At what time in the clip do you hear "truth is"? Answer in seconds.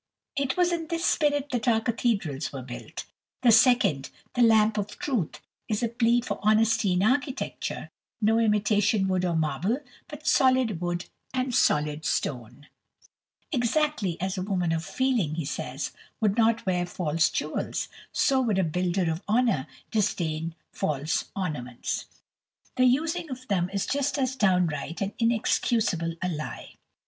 4.97-5.83